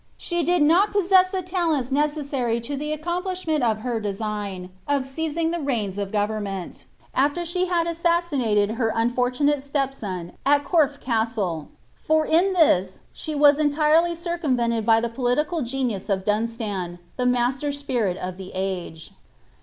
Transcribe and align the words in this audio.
She 0.17 0.41
did 0.41 0.63
not 0.63 0.91
possess 0.91 1.29
■Hie 1.31 1.47
Ittleiild 1.47 1.91
necessary 1.91 2.59
to 2.61 2.75
the 2.75 2.91
accomplishmenl 2.97 3.61
of 3.61 3.81
her 3.81 3.99
design, 3.99 4.71
of 4.87 5.03
EcizJn^ 5.03 5.53
Kihe 5.53 5.67
reins 5.67 5.99
of 5.99 6.11
government, 6.11 6.87
nJler 7.15 7.45
she 7.45 7.67
had 7.67 7.85
assassinated 7.85 8.71
her 8.77 8.91
unfottunale 8.97 9.57
■ptep 9.57 9.93
son 9.93 10.31
St 10.43 10.63
Corle 10.63 10.89
Custlo: 10.99 11.67
lur 12.09 12.25
in 12.25 12.53
this 12.53 13.01
she 13.13 13.35
was 13.35 13.59
entirely 13.59 14.15
circumvented 14.15 14.87
by 14.87 14.99
Ttte 15.01 15.13
pohlicnl 15.15 15.63
genius 15.63 16.09
of 16.09 16.25
Duiislan, 16.25 16.97
the 17.17 17.27
master 17.27 17.71
spirit 17.71 18.17
of 18.17 18.39
(he 18.39 18.51
age. 18.55 19.11